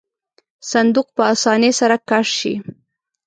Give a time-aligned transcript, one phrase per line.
[0.71, 2.53] صندوق په آسانۍ سره کش شي.